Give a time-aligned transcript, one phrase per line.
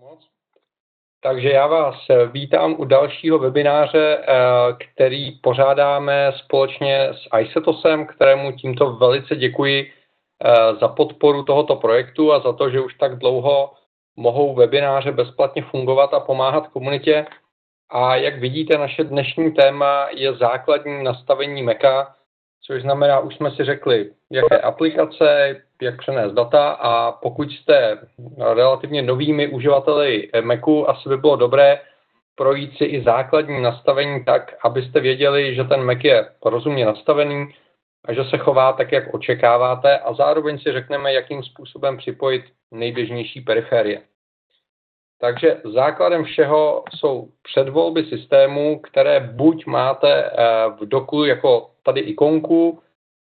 [0.00, 0.28] moc.
[1.22, 1.94] Takže já vás
[2.32, 4.26] vítám u dalšího webináře, eh,
[4.72, 9.92] který pořádáme společně s iSetosem, kterému tímto velice děkuji
[10.44, 13.72] eh, za podporu tohoto projektu a za to, že už tak dlouho
[14.16, 17.26] mohou webináře bezplatně fungovat a pomáhat komunitě.
[17.90, 22.14] A jak vidíte, naše dnešní téma je základní nastavení Maca,
[22.62, 27.98] což znamená, už jsme si řekli, jaké aplikace, jak přenést data a pokud jste
[28.38, 31.80] relativně novými uživateli Macu, asi by bylo dobré
[32.34, 37.54] projít si i základní nastavení tak, abyste věděli, že ten Mac je rozumně nastavený
[38.04, 43.40] a že se chová tak, jak očekáváte a zároveň si řekneme, jakým způsobem připojit nejběžnější
[43.40, 44.02] periférie.
[45.20, 50.32] Takže základem všeho jsou předvolby systému, které buď máte eh,
[50.80, 52.82] v doku jako tady ikonku,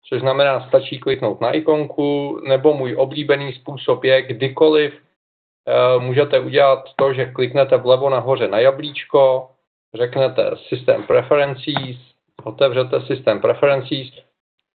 [0.09, 6.85] což znamená, stačí kliknout na ikonku, nebo můj oblíbený způsob je, kdykoliv uh, můžete udělat
[6.97, 9.51] to, že kliknete vlevo nahoře na jablíčko,
[9.95, 11.97] řeknete System Preferences,
[12.45, 14.09] otevřete System Preferences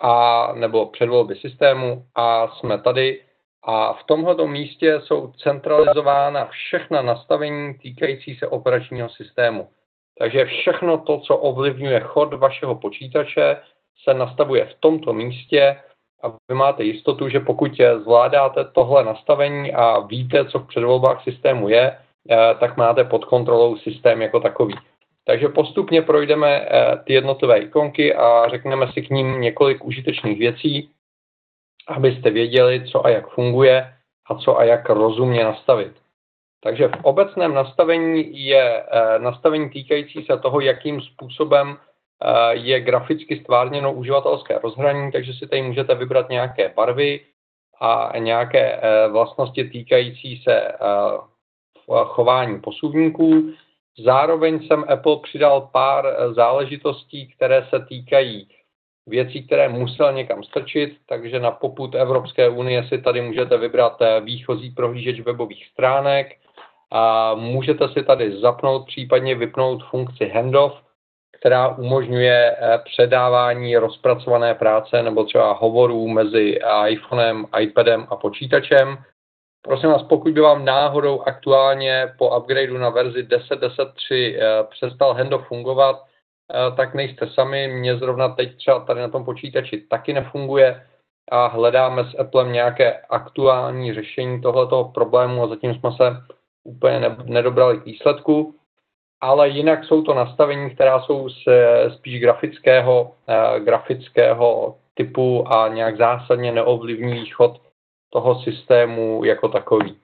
[0.01, 3.21] a, nebo předvolby systému a jsme tady.
[3.63, 9.69] A v tomto místě jsou centralizována všechna nastavení týkající se operačního systému.
[10.19, 13.57] Takže všechno to, co ovlivňuje chod vašeho počítače,
[14.03, 15.77] se nastavuje v tomto místě
[16.23, 17.71] a vy máte jistotu, že pokud
[18.03, 21.97] zvládáte tohle nastavení a víte, co v předvolbách systému je,
[22.29, 24.75] eh, tak máte pod kontrolou systém jako takový.
[25.25, 30.89] Takže postupně projdeme eh, ty jednotlivé ikonky a řekneme si k ním několik užitečných věcí,
[31.87, 33.93] abyste věděli, co a jak funguje
[34.29, 35.93] a co a jak rozumně nastavit.
[36.63, 41.77] Takže v obecném nastavení je eh, nastavení týkající se toho, jakým způsobem Eh,
[42.51, 47.19] je graficky stvárněno uživatelské rozhraní, takže si tady můžete vybrat nějaké barvy
[47.79, 50.75] a nějaké eh, vlastnosti týkající se eh,
[51.87, 53.53] chování posuvníků.
[53.97, 56.05] Zároveň jsem Apple přidal pár
[56.35, 58.47] záležitostí, které se týkají
[59.07, 64.71] věcí, které musel někam strčit, takže na poput Evropské unie si tady můžete vybrat výchozí
[64.71, 66.35] prohlížeč webových stránek
[66.91, 70.86] a můžete si tady zapnout, případně vypnout funkci handoff,
[71.47, 78.97] která umožňuje eh, předávání rozpracované práce nebo třeba hovorů mezi iPhonem, iPadem a počítačem.
[79.61, 85.47] Prosím vás, pokud by vám náhodou aktuálně po upgradeu na verzi 10.10.3 eh, přestal handoff
[85.47, 87.67] fungovat, eh, tak nejste sami.
[87.67, 90.83] Mně zrovna teď třeba tady na tom počítači taky nefunguje
[91.31, 96.03] a hledáme s Applem nějaké aktuální řešení tohoto problému a zatím jsme se
[96.63, 98.57] úplně nedobrali k výsledku
[99.21, 101.43] ale jinak jsou to nastavení, která jsou z,
[101.95, 107.61] spíš grafického, eh, grafického typu a nějak zásadně neovlivňují chod
[108.09, 109.97] toho systému jako takový.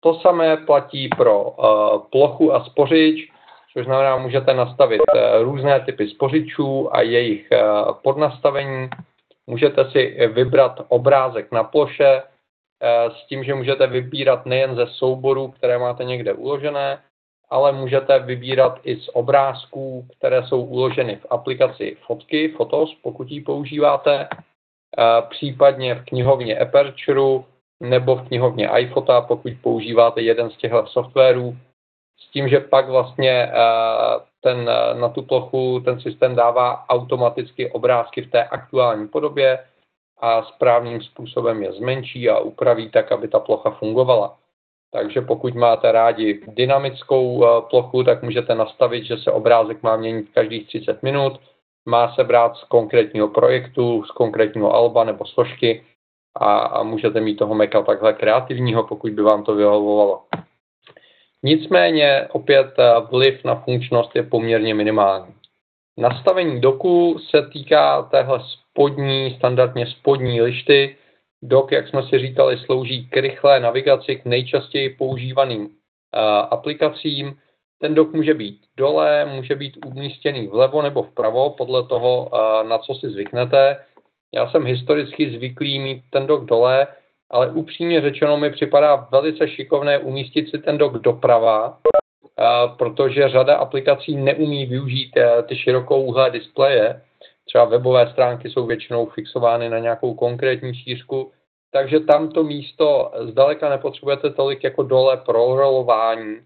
[0.00, 3.32] To samé platí pro uh, plochu a spořič,
[3.72, 8.88] což znamená, můžete nastavit uh, různé typy spořičů a jejich uh, podnastavení.
[9.46, 12.22] Můžete si vybrat obrázek na ploše
[13.08, 16.98] s tím, že můžete vybírat nejen ze souborů, které máte někde uložené,
[17.50, 23.40] ale můžete vybírat i z obrázků, které jsou uloženy v aplikaci Fotky, Fotos, pokud ji
[23.40, 24.28] používáte,
[25.28, 27.44] případně v knihovně Aperture
[27.80, 31.56] nebo v knihovně iPhota, pokud používáte jeden z těchto softwarů,
[32.18, 33.52] s tím, že pak vlastně
[34.40, 39.58] ten, na tu plochu ten systém dává automaticky obrázky v té aktuální podobě
[40.20, 44.36] a správným způsobem je zmenší a upraví tak, aby ta plocha fungovala.
[44.92, 50.26] Takže pokud máte rádi dynamickou eh, plochu, tak můžete nastavit, že se obrázek má měnit
[50.34, 51.40] každých 30 minut,
[51.88, 55.84] má se brát z konkrétního projektu, z konkrétního alba nebo složky
[56.36, 60.22] a, a můžete mít toho Maca takhle kreativního, pokud by vám to vyhovovalo.
[61.42, 65.34] Nicméně opět eh, vliv na funkčnost je poměrně minimální.
[65.98, 70.96] Nastavení doku se týká téhle spodní, standardně spodní lišty,
[71.42, 75.70] Dock, jak jsme si říkali, slouží k rychlé navigaci k nejčastěji používaným uh,
[76.50, 77.38] aplikacím.
[77.80, 82.78] Ten dock může být dole, může být umístěný vlevo nebo vpravo, podle toho, uh, na
[82.78, 83.76] co si zvyknete.
[84.34, 86.86] Já jsem historicky zvyklý mít ten dock dole,
[87.30, 93.56] ale upřímně řečeno mi připadá velice šikovné umístit si ten dock doprava, uh, protože řada
[93.56, 95.10] aplikací neumí využít
[95.48, 97.02] ty širokouhlé displeje,
[97.50, 101.32] třeba webové stránky jsou většinou fixovány na nějakou konkrétní šířku,
[101.72, 106.36] takže tam to místo zdaleka nepotřebujete tolik jako dole pro rolování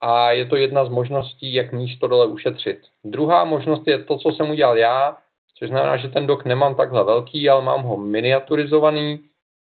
[0.00, 2.78] a je to jedna z možností, jak místo dole ušetřit.
[3.04, 5.16] Druhá možnost je to, co jsem udělal já,
[5.58, 9.20] což znamená, že ten dok nemám takhle velký, ale mám ho miniaturizovaný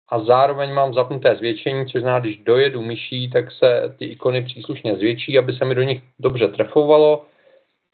[0.09, 4.97] a zároveň mám zapnuté zvětšení, což znamená, když dojedu myší, tak se ty ikony příslušně
[4.97, 7.27] zvětší, aby se mi do nich dobře trefovalo.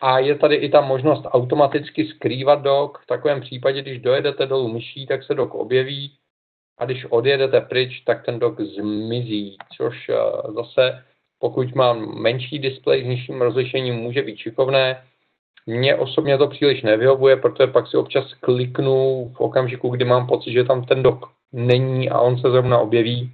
[0.04, 2.98] A je tady i ta možnost automaticky skrývat dok.
[2.98, 6.12] V takovém případě, když dojedete dolů myší, tak se dok objeví
[6.78, 10.14] a když odjedete pryč, tak ten dok zmizí, což eh,
[10.52, 11.04] zase
[11.38, 15.02] pokud mám menší displej s nižším rozlišením, může být šikovné.
[15.66, 20.52] Mně osobně to příliš nevyhovuje, protože pak si občas kliknu v okamžiku, kdy mám pocit,
[20.52, 23.32] že tam ten dok není a on se zrovna objeví.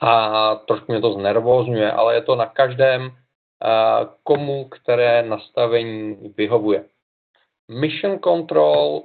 [0.00, 3.12] A trošku mě to znervózňuje, ale je to na každém,
[4.22, 6.84] komu které nastavení vyhovuje.
[7.68, 9.02] Mission Control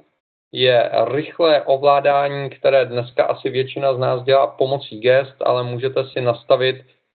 [0.51, 6.21] je rychlé ovládání, které dneska asi většina z nás dělá pomocí gest, ale můžete si
[6.21, 6.75] nastavit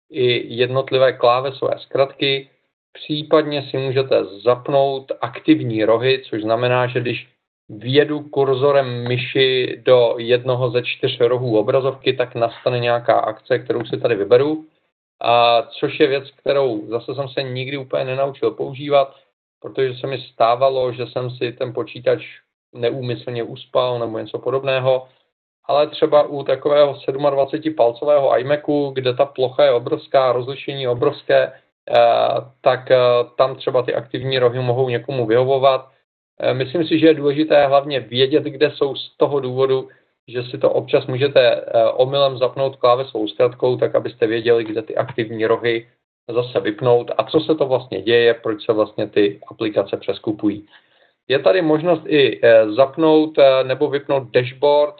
[0.10, 2.50] i jednotlivé klávesové zkratky.
[2.94, 7.28] Případně si můžete zapnout aktivní rohy, což znamená, že když
[7.70, 13.98] vjedu kurzorem myši do jednoho ze čtyř rohů obrazovky, tak nastane nějaká akce, kterou si
[13.98, 14.66] tady vyberu.
[15.22, 19.16] A což je věc, kterou zase jsem se nikdy úplně nenaučil používat,
[19.62, 22.22] protože se mi stávalo, že jsem si ten počítač
[22.74, 25.08] neúmyslně uspal nebo něco podobného
[25.68, 31.54] ale třeba u takového 27-palcového iMacu, kde ta plocha je obrovská, rozlišení obrovské, eh,
[32.62, 32.98] tak eh,
[33.38, 35.90] tam třeba ty aktivní rohy mohou někomu vyhovovat.
[36.40, 39.90] Eh, myslím si, že je důležité hlavně vědět, kde jsou z toho důvodu,
[40.28, 45.46] že si to občas můžete omylem zapnout klávesovou zkratkou, tak abyste věděli, kde ty aktivní
[45.46, 45.88] rohy
[46.30, 50.68] zase vypnout a co se to vlastně děje, proč se vlastně ty aplikace přeskupují.
[51.28, 52.42] Je tady možnost i
[52.76, 54.96] zapnout nebo vypnout dashboard,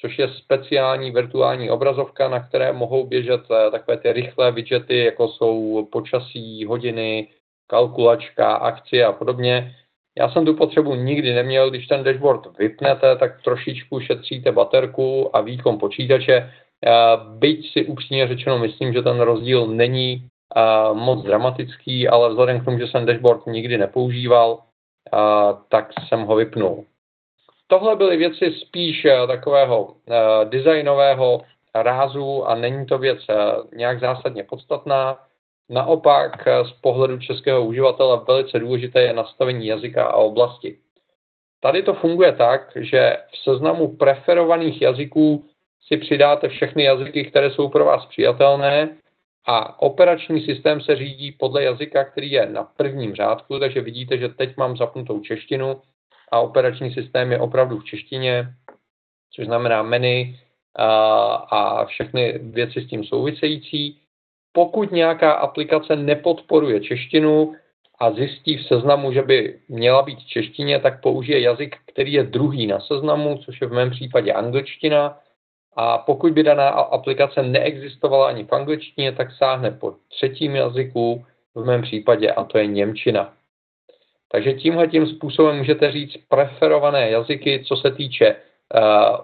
[0.00, 5.28] což je speciální virtuální obrazovka, na které mohou běžet eh, takové ty rychlé widgety, jako
[5.28, 7.28] jsou počasí, hodiny,
[7.66, 9.76] kalkulačka, akcie a podobně.
[10.20, 15.40] Já jsem tu potřebu nikdy neměl, když ten dashboard vypnete, tak trošičku šetříte baterku a
[15.40, 16.34] výkon počítače.
[16.36, 16.90] Eh,
[17.38, 20.22] byť si upřímně řečeno myslím, že ten rozdíl není
[20.56, 24.58] eh, moc dramatický, ale vzhledem k tomu, že jsem dashboard nikdy nepoužíval,
[25.68, 26.84] tak jsem ho vypnul.
[27.70, 31.40] Tohle byly věci spíš eh, takového eh, designového
[31.74, 33.34] rázu a není to věc eh,
[33.76, 35.18] nějak zásadně podstatná.
[35.70, 40.78] Naopak z pohledu českého uživatele velice důležité je nastavení jazyka a oblasti.
[41.60, 45.44] Tady to funguje tak, že v seznamu preferovaných jazyků
[45.86, 48.96] si přidáte všechny jazyky, které jsou pro vás přijatelné
[49.46, 54.28] a operační systém se řídí podle jazyka, který je na prvním řádku, takže vidíte, že
[54.28, 55.80] teď mám zapnutou češtinu
[56.32, 58.54] a operační systém je opravdu v češtině,
[59.32, 60.34] což znamená menu
[60.76, 60.86] a,
[61.34, 64.00] a všechny věci s tím související.
[64.52, 67.54] Pokud nějaká aplikace nepodporuje češtinu
[67.98, 72.66] a zjistí v seznamu, že by měla být češtině, tak použije jazyk, který je druhý
[72.66, 75.18] na seznamu, což je v mém případě angličtina.
[75.76, 81.24] A pokud by daná aplikace neexistovala ani v angličtině, tak sáhne po třetím jazyku,
[81.54, 83.32] v mém případě, a to je Němčina.
[84.32, 88.36] Takže tímhle tím způsobem můžete říct preferované jazyky, co se týče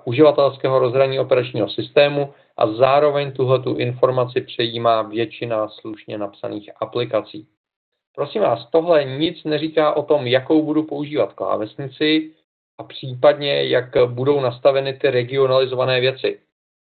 [0.04, 7.46] uživatelského rozhraní operačního systému a zároveň tuhle tu informaci přejímá většina slušně napsaných aplikací.
[8.14, 12.30] Prosím vás, tohle nic neříká o tom, jakou budu používat klávesnici
[12.78, 16.40] a případně, jak budou nastaveny ty regionalizované věci.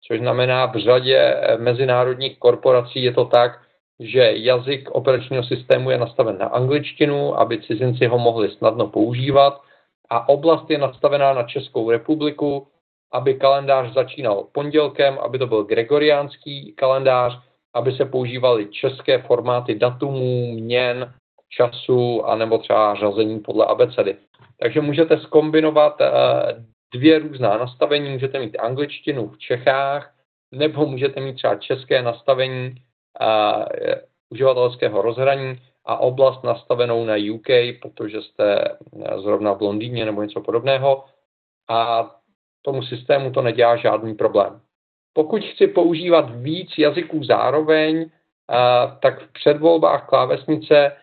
[0.07, 3.61] Což znamená, v řadě mezinárodních korporací je to tak,
[4.01, 9.61] že jazyk operačního systému je nastaven na angličtinu, aby cizinci ho mohli snadno používat
[10.11, 12.67] a oblast je nastavená na Českou republiku,
[13.13, 17.39] aby kalendář začínal pondělkem, aby to byl gregoriánský kalendář,
[17.75, 21.15] aby se používaly české formáty datumů, měn,
[21.49, 24.17] času a nebo třeba řazení podle abecedy.
[24.61, 26.11] Takže můžete skombinovat eh,
[26.95, 30.15] dvě různá nastavení, můžete mít angličtinu v Čechách,
[30.53, 32.75] nebo můžete mít třeba české nastavení
[33.21, 34.01] E,
[34.31, 35.61] uživatelského rozhraní
[35.91, 38.77] a oblast nastavenou na UK, protože jste e,
[39.21, 41.05] zrovna v Londýně nebo něco podobného
[41.69, 42.11] a
[42.63, 44.61] tomu systému to nedělá žádný problém.
[45.13, 48.09] Pokud chci používat víc jazyků zároveň, e,
[49.03, 50.97] tak v předvolbách klávesnice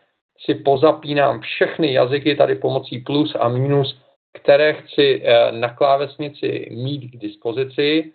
[0.46, 4.02] si pozapínám všechny jazyky tady pomocí plus a minus,
[4.34, 8.14] které chci na klávesnici mít k dispozici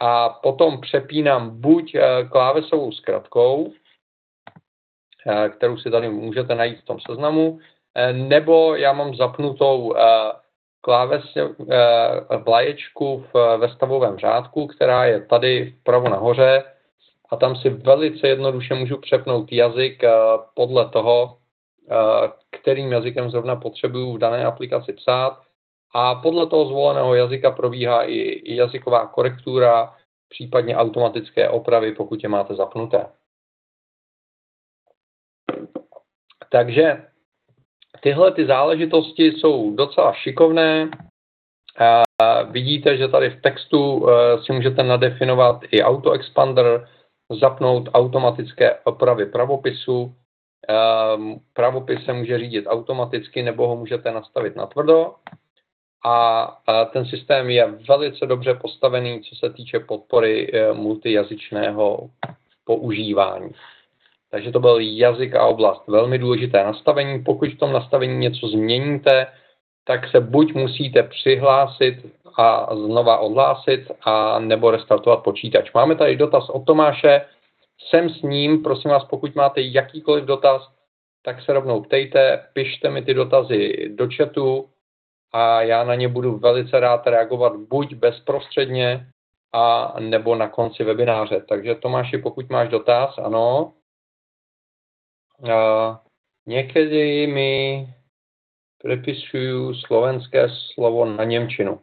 [0.00, 3.87] a potom přepínám buď eh, klávesovou zkratkou, eh,
[5.48, 7.58] kterou si tady můžete najít v tom seznamu,
[7.94, 9.94] eh, nebo já mám zapnutou
[10.80, 11.24] kláves,
[12.44, 13.24] vlaječku
[13.58, 16.64] ve stavovém řádku, která je tady vpravo nahoře.
[17.30, 20.02] A tam si velice jednoduše můžu přepnout jazyk
[20.54, 21.36] podle toho,
[22.50, 25.40] kterým jazykem zrovna potřebuju v dané aplikaci psát.
[25.94, 29.94] A podle toho zvoleného jazyka probíhá i, i jazyková korektura,
[30.28, 33.06] případně automatické opravy, pokud je máte zapnuté.
[36.50, 37.04] Takže
[38.00, 40.90] tyhle ty záležitosti jsou docela šikovné.
[41.80, 46.88] A vidíte, že tady v textu eh, si můžete nadefinovat i autoexpander,
[47.40, 50.14] zapnout automatické opravy pravopisu.
[50.68, 55.14] Ehm, pravopis se může řídit automaticky nebo ho můžete nastavit na tvrdo.
[56.06, 62.10] A ten systém je velice dobře postavený, co se týče podpory eh, multijazyčného
[62.64, 63.50] používání.
[64.30, 65.88] Takže to byl jazyk a oblast.
[65.88, 67.24] Velmi důležité nastavení.
[67.24, 69.26] Pokud v tom nastavení něco změníte,
[69.84, 71.96] tak se buď musíte přihlásit
[72.38, 75.72] a znova odhlásit, a nebo restartovat počítač.
[75.72, 77.24] Máme tady dotaz od Tomáše.
[77.88, 80.68] Jsem s ním, prosím vás, pokud máte jakýkoliv dotaz,
[81.24, 84.68] tak se rovnou ptejte, pište mi ty dotazy do chatu
[85.32, 89.06] a já na ně budu velice rád reagovat buď bezprostředně,
[89.52, 91.40] a nebo na konci webináře.
[91.48, 93.72] Takže Tomáši, pokud máš dotaz, ano.
[95.52, 96.00] A
[96.46, 97.86] někdy mi
[98.78, 101.80] přepisuju slovenské slovo na Němčinu.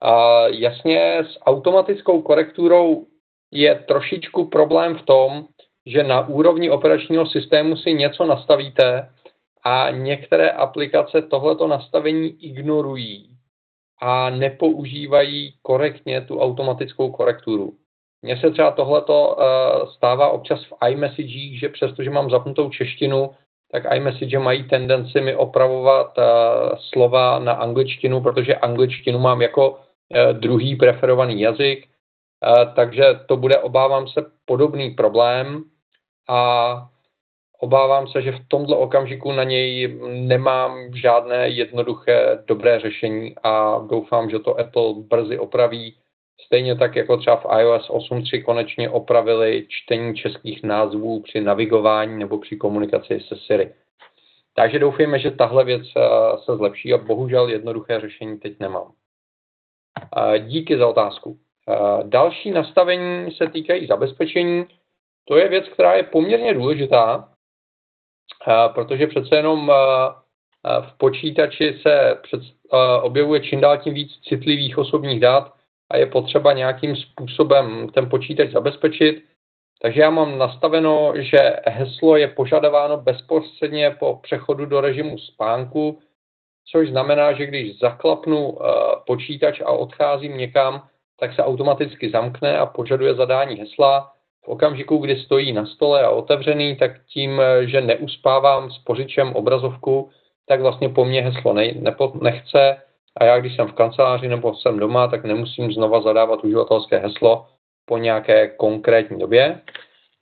[0.00, 3.06] A jasně, s automatickou korekturou
[3.50, 5.46] je trošičku problém v tom,
[5.86, 9.10] že na úrovni operačního systému si něco nastavíte
[9.64, 13.30] a některé aplikace tohleto nastavení ignorují
[14.00, 17.72] a nepoužívají korektně tu automatickou korekturu.
[18.24, 23.30] Mně se třeba tohleto uh, stává občas v iMessage, že přestože mám zapnutou češtinu,
[23.72, 26.24] tak iMessage mají tendenci mi opravovat uh,
[26.78, 29.76] slova na angličtinu, protože angličtinu mám jako uh,
[30.32, 35.64] druhý preferovaný jazyk, uh, takže to bude, obávám se, podobný problém
[36.28, 36.88] a
[37.60, 44.30] obávám se, že v tomto okamžiku na něj nemám žádné jednoduché dobré řešení a doufám,
[44.30, 45.96] že to Apple brzy opraví.
[46.40, 52.38] Stejně tak jako třeba v iOS 8.3 konečně opravili čtení českých názvů při navigování nebo
[52.38, 53.74] při komunikaci se Siri.
[54.56, 56.00] Takže doufejme, že tahle věc eh,
[56.44, 58.92] se zlepší a bohužel jednoduché řešení teď nemám.
[60.16, 61.38] Eh, díky za otázku.
[61.68, 64.66] Eh, další nastavení se týkají zabezpečení.
[65.24, 67.28] To je věc, která je poměrně důležitá,
[68.74, 69.72] protože přece jenom
[70.80, 72.20] v počítači se
[73.02, 75.52] objevuje čím dál tím víc citlivých osobních dat
[75.90, 79.24] a je potřeba nějakým způsobem ten počítač zabezpečit.
[79.82, 85.98] Takže já mám nastaveno, že heslo je požadováno bezprostředně po přechodu do režimu spánku,
[86.72, 88.58] což znamená, že když zaklapnu
[89.06, 90.82] počítač a odcházím někam,
[91.20, 94.12] tak se automaticky zamkne a požaduje zadání hesla
[94.44, 100.10] v okamžiku, kdy stojí na stole a otevřený, tak tím, že neuspávám s pořičem obrazovku,
[100.46, 102.76] tak vlastně po mně heslo ne, nepo, nechce
[103.20, 107.46] a já, když jsem v kanceláři nebo jsem doma, tak nemusím znova zadávat uživatelské heslo
[107.86, 109.60] po nějaké konkrétní době.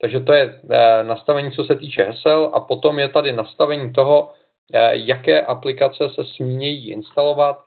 [0.01, 4.31] Takže to je eh, nastavení, co se týče hesel a potom je tady nastavení toho,
[4.73, 7.57] eh, jaké aplikace se smějí instalovat.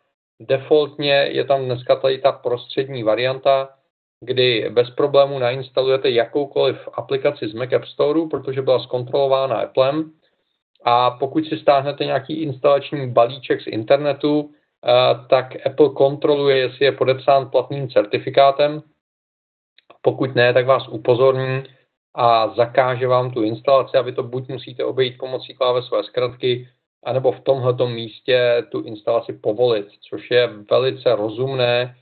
[0.41, 3.69] Defaultně je tam dneska tady ta prostřední varianta,
[4.21, 10.11] kdy bez problému nainstalujete jakoukoliv aplikaci z Mac App Store, protože byla zkontrolována Applem
[10.85, 14.51] a pokud si stáhnete nějaký instalační balíček z internetu,
[15.29, 18.83] tak Apple kontroluje, jestli je podepsán platným certifikátem.
[20.03, 21.63] Pokud ne, tak vás upozorní
[22.15, 26.69] a zakáže vám tu instalaci a vy to buď musíte obejít pomocí klávesové zkratky,
[27.05, 31.97] anebo v tomhle místě tu instalaci povolit, což je velice rozumné,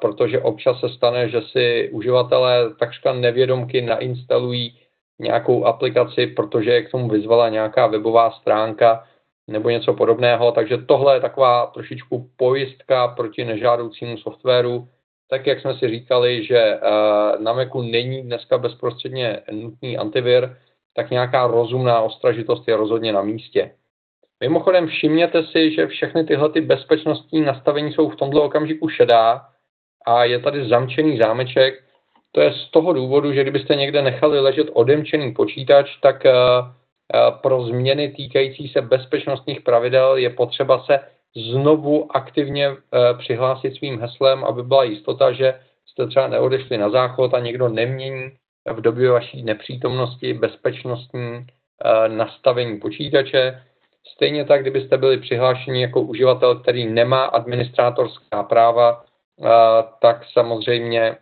[0.00, 4.78] protože občas se stane, že si uživatelé takřka nevědomky nainstalují
[5.18, 9.06] nějakou aplikaci, protože je k tomu vyzvala nějaká webová stránka
[9.50, 10.52] nebo něco podobného.
[10.52, 14.88] Takže tohle je taková trošičku pojistka proti nežádoucímu softwaru.
[15.30, 16.80] Tak jak jsme si říkali, že eh,
[17.38, 20.56] na Macu není dneska bezprostředně nutný antivir,
[20.94, 23.70] tak nějaká rozumná ostražitost je rozhodně na místě.
[24.40, 29.46] Mimochodem všimněte si, že všechny tyhle ty bezpečnostní nastavení jsou v tomto okamžiku šedá
[30.06, 31.74] a je tady zamčený zámeček.
[32.32, 36.32] To je z toho důvodu, že kdybyste někde nechali ležet odemčený počítač, tak eh,
[37.30, 41.00] pro změny týkající se bezpečnostních pravidel je potřeba se
[41.36, 47.34] znovu aktivně eh, přihlásit svým heslem, aby byla jistota, že jste třeba neodešli na záchod
[47.34, 48.30] a někdo nemění
[48.72, 51.46] v době vaší nepřítomnosti bezpečnostní
[52.08, 53.62] nastavení počítače.
[54.14, 59.04] Stejně tak, kdybyste byli přihlášeni jako uživatel, který nemá administrátorská práva,
[60.00, 61.16] tak samozřejmě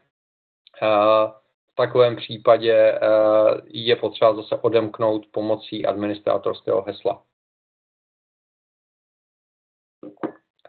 [1.78, 2.98] takovém případě
[3.66, 7.22] je potřeba zase odemknout pomocí administrátorského hesla.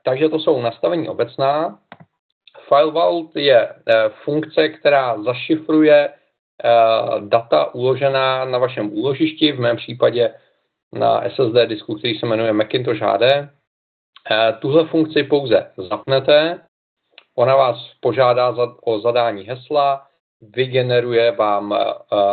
[0.04, 1.80] Takže to jsou nastavení obecná.
[2.68, 3.76] File Vault je
[4.24, 6.14] funkce, která zašifruje
[7.20, 10.34] data uložená na vašem úložišti, v mém případě
[10.94, 13.50] na SSD disku, který se jmenuje Macintosh HD.
[14.60, 16.62] Tuhle funkci pouze zapnete,
[17.36, 20.08] ona vás požádá o zadání hesla,
[20.42, 21.78] vygeneruje vám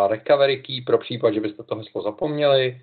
[0.08, 2.80] recovery key pro případ, že byste to heslo zapomněli,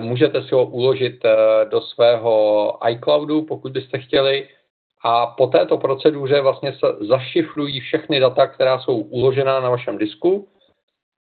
[0.00, 1.22] můžete si ho uložit
[1.70, 4.48] do svého iCloudu, pokud byste chtěli,
[5.04, 10.48] a po této proceduře vlastně se zašifrují všechny data, která jsou uložená na vašem disku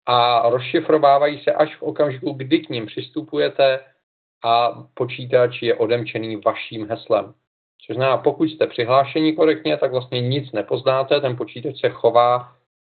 [0.05, 3.79] a rozšifrovávají se až v okamžiku, kdy k ním přistupujete
[4.43, 7.33] a počítač je odemčený vaším heslem.
[7.85, 12.51] Což znamená, pokud jste přihlášení korektně, tak vlastně nic nepoznáte, ten počítač se chová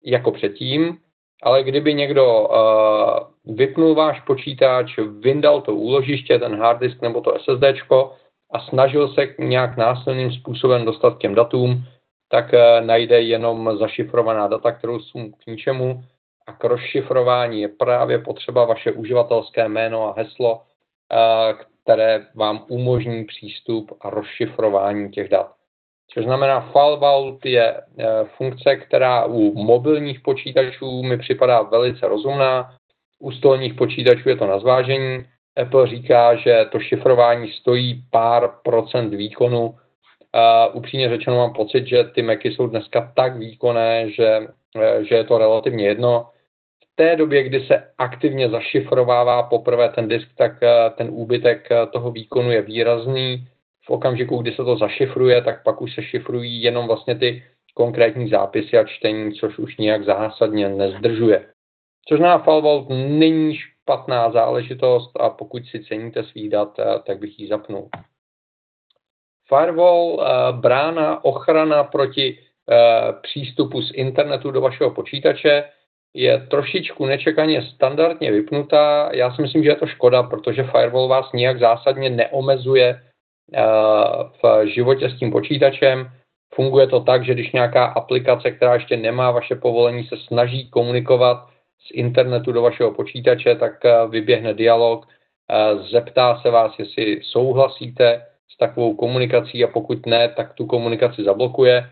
[0.04, 0.99] jako předtím,
[1.42, 7.34] ale kdyby někdo uh, vypnul váš počítač, vyndal to úložiště, ten hard disk nebo to
[7.38, 8.12] SSDčko
[8.52, 11.84] a snažil se nějak násilným způsobem dostat k těm datům,
[12.28, 16.04] tak uh, najde jenom zašifrovaná data, kterou jsou k ničemu
[16.46, 20.62] a k rozšifrování je právě potřeba vaše uživatelské jméno a heslo,
[21.82, 25.53] které vám umožní přístup a rozšifrování těch dat.
[26.12, 27.80] Což znamená, Vault je e,
[28.37, 32.75] funkce, která u mobilních počítačů mi připadá velice rozumná,
[33.18, 35.25] u stolních počítačů je to na zvážení.
[35.56, 39.66] Apple říká, že to šifrování stojí pár procent výkonu.
[39.66, 44.26] Uh, upřímně řečeno mám pocit, že ty Macy jsou dneska tak výkonné, že,
[44.80, 46.26] e, že je to relativně jedno
[46.94, 52.50] té době, kdy se aktivně zašifrovává poprvé ten disk, tak eh, ten úbytek toho výkonu
[52.50, 53.49] je výrazný.
[53.87, 58.29] V okamžiku, kdy se to zašifruje, tak pak už se šifrují jenom vlastně ty konkrétní
[58.29, 61.47] zápisy a čtení, což už nijak zásadně nezdržuje.
[62.09, 67.41] Což na Falvault není špatná záležitost a pokud si ceníte svých dat, eh, tak bych
[67.41, 67.88] ji zapnul.
[69.49, 72.38] Firewall, brána, ochrana proti
[73.23, 75.64] přístupu z internetu do vašeho počítače,
[76.14, 79.11] je trošičku nečekaně standardně vypnutá.
[79.12, 83.13] Já si myslím, že je to škoda, protože firewall vás nijak zásadně neomezuje eh,
[84.42, 86.11] v životě s tím počítačem.
[86.54, 91.48] Funguje to tak, že když nějaká aplikace, která ještě nemá vaše povolení, se snaží komunikovat
[91.87, 98.26] z internetu do vašeho počítače, tak eh, vyběhne dialog, eh, zeptá se vás, jestli souhlasíte
[98.54, 101.90] s takovou komunikací a pokud ne, tak tu komunikaci zablokuje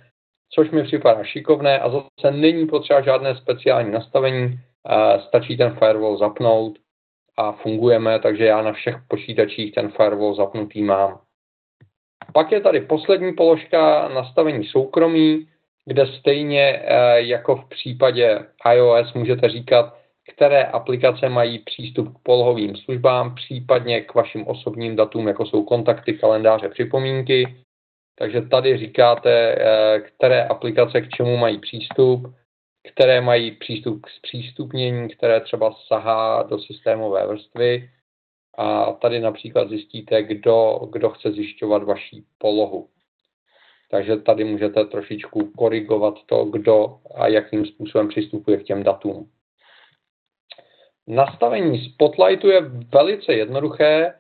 [0.54, 4.60] což mi připadá šikovné a zase není potřeba žádné speciální nastavení,
[5.28, 6.78] stačí ten firewall zapnout
[7.36, 11.20] a fungujeme, takže já na všech počítačích ten firewall zapnutý mám.
[12.32, 15.48] Pak je tady poslední položka nastavení soukromí,
[15.87, 18.38] kde stejně e, jako v případě
[18.74, 19.94] iOS můžete říkat,
[20.35, 26.12] které aplikace mají přístup k polohovým službám, případně k vašim osobním datům, jako jsou kontakty,
[26.12, 27.56] kalendáře, připomínky.
[28.18, 32.35] Takže tady říkáte, eh, které aplikace k čemu mají přístup,
[32.92, 37.90] které mají přístup k zpřístupnění, které třeba sahá do systémové vrstvy.
[38.58, 42.88] A tady například zjistíte, kdo, kdo chce zjišťovat vaší polohu.
[43.90, 49.30] Takže tady můžete trošičku korigovat to, kdo a jakým způsobem přistupuje k těm datům.
[51.06, 52.60] Nastavení Spotlightu je
[52.94, 54.14] velice jednoduché.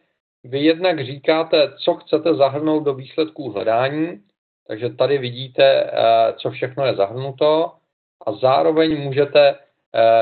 [0.44, 4.22] Vy jednak říkáte, co chcete zahrnout do výsledků hledání,
[4.66, 5.92] takže tady vidíte, eh,
[6.36, 7.72] co všechno je zahrnuto
[8.26, 9.58] a zároveň můžete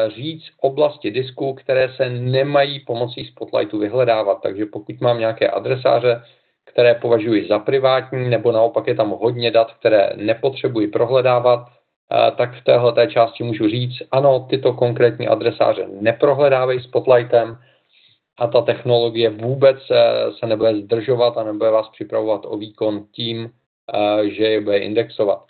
[0.08, 4.38] říct oblasti disku, které se nemají pomocí Spotlightu vyhledávat.
[4.42, 6.22] Takže pokud mám nějaké adresáře,
[6.64, 12.54] které považuji za privátní, nebo naopak je tam hodně dat, které nepotřebuji prohledávat, eh, tak
[12.54, 17.58] v téhle části můžu říct, ano, tyto konkrétní adresáře neprohledávají Spotlightem,
[18.40, 19.76] a ta technologie vůbec
[20.38, 23.50] se nebude zdržovat a nebude vás připravovat o výkon tím,
[23.94, 25.44] eh, že je bude indexovat.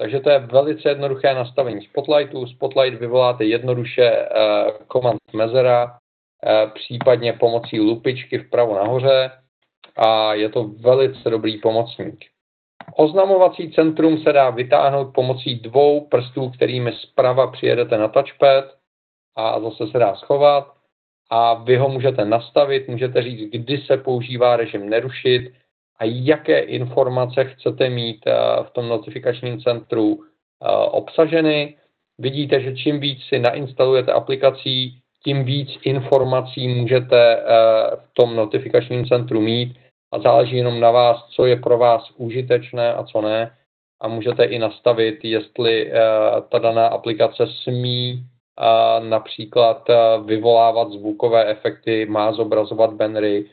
[0.00, 2.46] Takže to je velice jednoduché nastavení Spotlightu.
[2.46, 4.26] Spotlight vyvoláte jednoduše eh,
[4.92, 5.98] command mezera,
[6.46, 9.30] eh, případně pomocí lupičky vpravo nahoře
[9.96, 12.24] a je to velice dobrý pomocník.
[12.96, 18.64] Oznamovací centrum se dá vytáhnout pomocí dvou prstů, kterými zprava přijedete na touchpad
[19.36, 20.72] a zase se dá schovat
[21.30, 25.52] a vy ho můžete nastavit, můžete říct, kdy se používá režim nerušit
[26.00, 28.32] a jaké informace chcete mít eh,
[28.62, 31.76] v tom notifikačním centru eh, obsaženy.
[32.18, 37.42] Vidíte, že čím víc si nainstalujete aplikací, tím víc informací můžete eh,
[37.96, 39.76] v tom notifikačním centru mít
[40.12, 43.56] a záleží jenom na vás, co je pro vás užitečné a co ne.
[44.02, 45.92] A můžete i nastavit, jestli
[46.48, 48.24] ta daná aplikace smí
[48.98, 49.88] například
[50.24, 53.44] vyvolávat zvukové efekty, má zobrazovat bannery,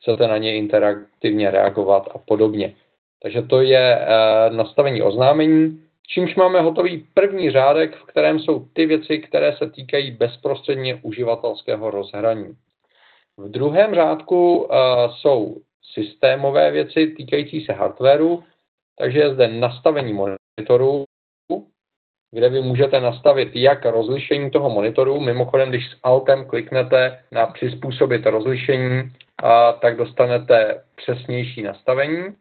[0.00, 2.74] chcete na ně interaktivně reagovat a podobně.
[3.22, 4.06] Takže to je
[4.50, 10.10] nastavení oznámení, čímž máme hotový první řádek, v kterém jsou ty věci, které se týkají
[10.10, 12.56] bezprostředně uživatelského rozhraní.
[13.36, 14.68] V druhém řádku
[15.10, 15.56] jsou
[15.92, 18.42] systémové věci týkající se hardwareu,
[18.98, 21.04] takže je zde nastavení monitoru,
[22.30, 25.20] kde vy můžete nastavit jak rozlišení toho monitoru.
[25.20, 29.12] Mimochodem, když s Altem kliknete na přizpůsobit rozlišení,
[29.42, 32.34] a, tak dostanete přesnější nastavení.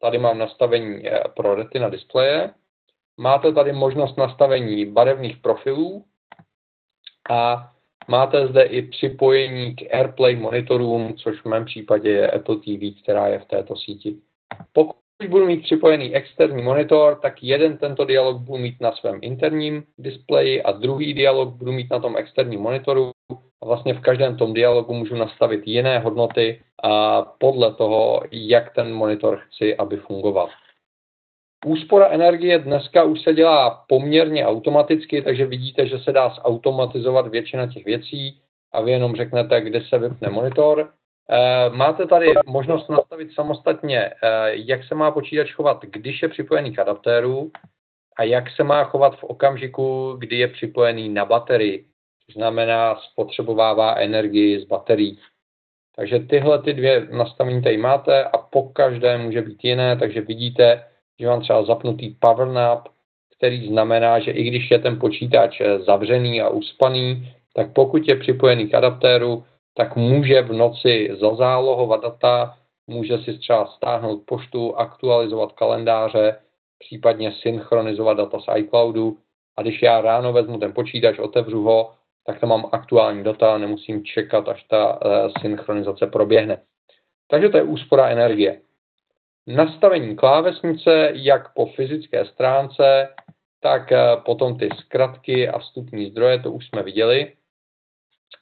[0.00, 2.50] Tady mám nastavení eh, pro retina displeje.
[3.16, 6.04] Máte tady možnost nastavení barevných profilů
[7.30, 7.70] a
[8.08, 13.26] máte zde i připojení k AirPlay monitorům, což v mém případě je Apple TV, která
[13.26, 14.16] je v této síti.
[14.72, 19.18] Pokud když budu mít připojený externí monitor, tak jeden tento dialog budu mít na svém
[19.22, 23.10] interním displeji a druhý dialog budu mít na tom externím monitoru.
[23.62, 28.94] A vlastně v každém tom dialogu můžu nastavit jiné hodnoty a podle toho, jak ten
[28.94, 30.48] monitor chci, aby fungoval.
[31.66, 37.66] Úspora energie dneska už se dělá poměrně automaticky, takže vidíte, že se dá zautomatizovat většina
[37.66, 38.40] těch věcí
[38.72, 40.92] a vy jenom řeknete, kde se vypne monitor
[41.72, 44.12] máte tady možnost nastavit samostatně, eh,
[44.52, 47.50] jak se má počítač chovat, když je připojený k adaptéru
[48.16, 51.86] a jak se má chovat v okamžiku, kdy je připojený na baterii,
[52.26, 55.18] což znamená spotřebovává energii z baterií.
[55.96, 60.84] Takže tyhle ty dvě nastavení tady máte a po každé může být jiné, takže vidíte,
[61.20, 62.88] že mám třeba zapnutý power nap,
[63.36, 68.68] který znamená, že i když je ten počítač zavřený a uspaný, tak pokud je připojený
[68.68, 72.56] k adaptéru, tak může v noci zazálohovat data,
[72.86, 76.38] může si třeba stáhnout poštu, aktualizovat kalendáře,
[76.78, 79.16] případně synchronizovat data z iCloudu.
[79.56, 81.92] A když já ráno vezmu ten počítač, otevřu ho,
[82.26, 86.60] tak tam mám aktuální data, nemusím čekat, až ta uh, synchronizace proběhne.
[87.28, 88.60] Takže to je úspora energie.
[89.46, 93.08] Nastavení klávesnice, jak po fyzické stránce,
[93.60, 97.32] tak uh, potom ty zkratky a vstupní zdroje, to už jsme viděli.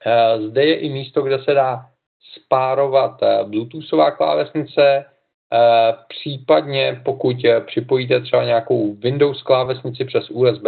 [0.07, 1.87] Eh, zde je i místo, kde se dá
[2.35, 5.05] spárovat eh, Bluetoothová klávesnice,
[5.52, 10.66] eh, případně pokud připojíte třeba nějakou Windows klávesnici přes USB,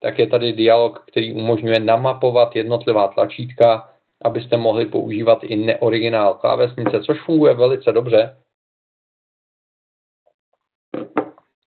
[0.00, 3.90] tak je tady dialog, který umožňuje namapovat jednotlivá tlačítka,
[4.24, 8.36] abyste mohli používat i neoriginál klávesnice, což funguje velice dobře.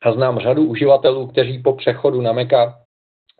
[0.01, 2.86] A znám řadu uživatelů, kteří po přechodu na Maca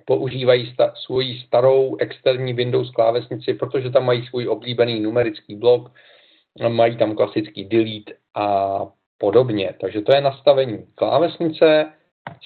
[0.08, 5.92] používají sta- svoji starou externí Windows klávesnici, protože tam mají svůj oblíbený numerický blok,
[6.68, 8.80] mají tam klasický delete a
[9.18, 9.74] podobně.
[9.82, 11.92] Takže to je nastavení klávesnice.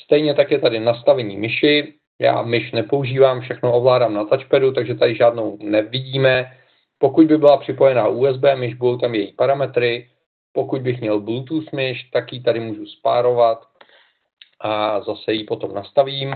[0.03, 1.93] Stejně tak je tady nastavení myši.
[2.19, 6.57] Já myš nepoužívám, všechno ovládám na touchpadu, takže tady žádnou nevidíme.
[6.97, 10.09] Pokud by byla připojená USB myš, budou tam její parametry.
[10.53, 13.65] Pokud bych měl Bluetooth myš, tak ji tady můžu spárovat
[14.59, 16.35] a zase ji potom nastavím.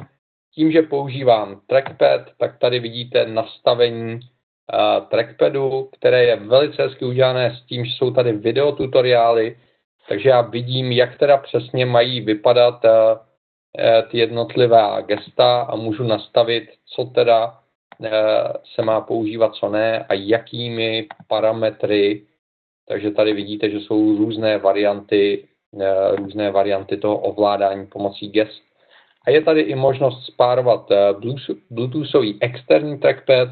[0.56, 7.56] Tím, že používám trackpad, tak tady vidíte nastavení uh, trackpadu, které je velice hezky udělané
[7.56, 9.58] s tím, že jsou tady videotutoriály,
[10.10, 12.92] takže já vidím, jak teda přesně mají vypadat uh,
[14.12, 17.48] ty jednotlivá gesta a můžu nastavit, co teda
[18.00, 18.08] uh,
[18.76, 22.26] se má používat, co ne a jakými parametry.
[22.88, 25.48] Takže tady vidíte, že jsou různé varianty,
[26.12, 28.65] různé varianty toho ovládání pomocí gest.
[29.26, 31.14] A je tady i možnost spárovat eh,
[31.70, 33.50] Bluetoothový externí trackpad,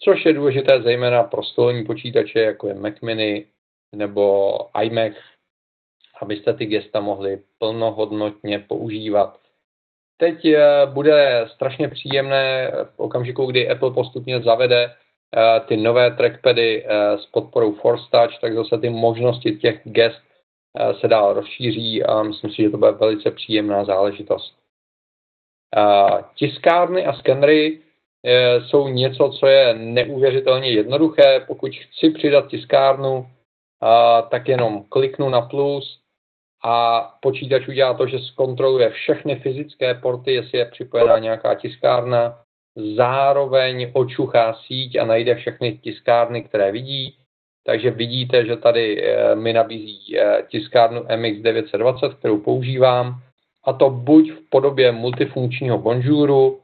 [0.00, 3.46] což je důležité zejména pro stolní počítače, jako je Mac Mini
[3.94, 5.12] nebo iMac,
[6.20, 9.38] abyste ty gesta mohli plnohodnotně používat.
[10.16, 16.86] Teď eh, bude strašně příjemné v okamžiku, kdy Apple postupně zavede eh, ty nové trackpady
[17.16, 20.22] s podporou Force Touch, tak zase ty možnosti těch gest
[21.00, 24.61] se dál rozšíří a myslím si, že to bude velice příjemná záležitost.
[26.34, 27.78] Tiskárny a skenery
[28.24, 31.44] e, jsou něco, co je neuvěřitelně jednoduché.
[31.46, 33.26] Pokud chci přidat tiskárnu,
[34.30, 36.00] tak jenom kliknu na plus
[36.64, 42.38] a počítač udělá to, že zkontroluje všechny fyzické porty, jestli je připojená nějaká tiskárna,
[42.96, 47.16] zároveň očuchá síť a najde všechny tiskárny, které vidí.
[47.66, 53.22] Takže vidíte, že tady e, mi nabízí e, tiskárnu MX920, kterou používám
[53.64, 56.60] a to buď v podobě multifunkčního bonjouru,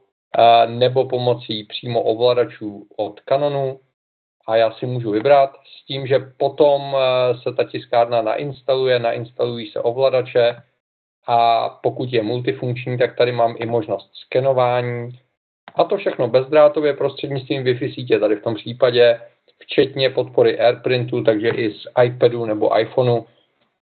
[0.67, 3.79] nebo pomocí přímo ovladačů od Canonu.
[4.47, 6.95] A já si můžu vybrat s tím, že potom
[7.43, 10.55] se ta tiskárna nainstaluje, nainstalují se ovladače.
[11.27, 15.19] A pokud je multifunkční, tak tady mám i možnost skenování.
[15.75, 19.21] A to všechno bezdrátově prostřednictvím Wi-Fi sítě tady v tom případě,
[19.59, 23.25] včetně podpory AirPrintu, takže i z iPadu nebo iPhoneu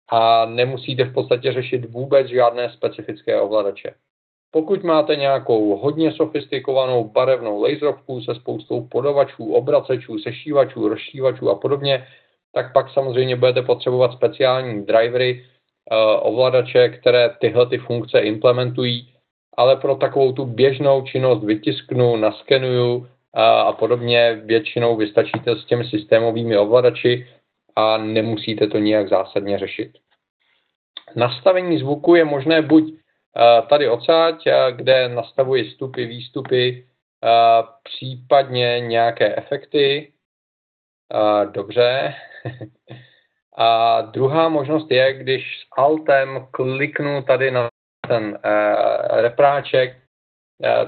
[0.08, 3.94] a nemusíte v podstatě řešit vůbec žádné specifické ovladače.
[4.50, 12.06] Pokud máte nějakou hodně sofistikovanou barevnou laserovku se spoustou podavačů, obracečů, sešívačů, rozšívačů a podobně,
[12.54, 19.08] tak pak samozřejmě budete potřebovat speciální drivery, eh, ovladače, které tyhle ty funkce implementují,
[19.56, 26.58] ale pro takovou tu běžnou činnost vytisknu, naskenuju a podobně většinou vystačíte s těmi systémovými
[26.58, 27.26] ovladači
[27.76, 29.92] a nemusíte to nijak zásadně řešit.
[31.16, 36.86] Nastavení zvuku je možné buď eh, tady odsáď, eh, kde nastavuji vstupy, výstupy,
[37.82, 40.12] případně nějaké efekty.
[41.52, 42.14] Dobře,
[43.56, 47.68] A druhá možnost je, když s Altem kliknu tady na
[48.08, 48.38] ten
[49.10, 49.96] repráček,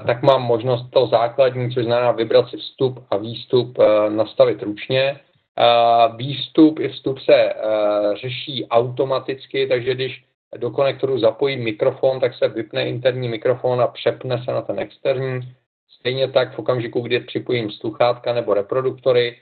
[0.07, 3.77] tak mám možnost to základní, což znamená vybrat si vstup a výstup,
[4.09, 5.19] nastavit ručně.
[5.59, 10.25] Uh, výstup i vstup se uh, řeší automaticky, takže když
[10.57, 15.55] do konektoru zapojím mikrofon, tak se vypne interní mikrofon a přepne se na ten externí.
[15.99, 19.37] Stejně tak v okamžiku, kdy připojím sluchátka nebo reproduktory,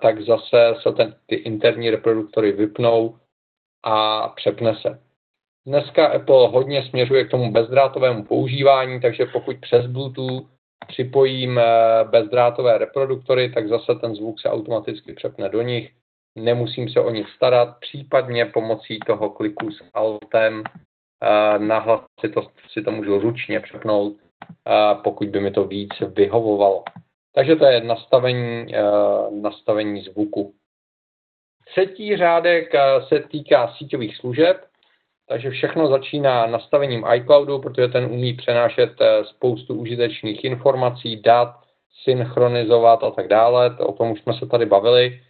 [0.00, 3.16] tak zase se ten, ty interní reproduktory vypnou
[3.84, 5.00] a přepne se.
[5.66, 10.42] Dneska Apple hodně směřuje k tomu bezdrátovému používání, takže pokud přes Bluetooth
[10.88, 11.64] připojím eh,
[12.04, 15.92] bezdrátové reproduktory, tak zase ten zvuk se automaticky přepne do nich.
[16.36, 22.42] Nemusím se o nic starat, případně pomocí toho kliku s Altem eh, nahlas si to,
[22.72, 26.84] si to můžu ručně přepnout, eh, pokud by mi to víc vyhovovalo.
[27.34, 28.72] Takže to je nastavení,
[29.30, 30.54] nastavení zvuku.
[31.70, 32.72] Třetí řádek
[33.08, 34.69] se týká síťových služeb,
[35.30, 41.54] takže všechno začíná nastavením iCloudu, protože ten umí přenášet uh, spoustu užitečných informací, dat,
[42.04, 43.76] synchronizovat a tak dále.
[43.78, 45.20] O tom už jsme se tady bavili.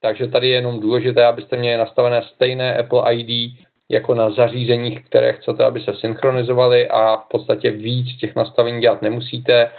[0.00, 5.32] Takže tady je jenom důležité, abyste měli nastavené stejné Apple ID jako na zařízeních, které
[5.32, 9.70] chcete, aby se synchronizovaly a v podstatě víc těch nastavení dělat nemusíte.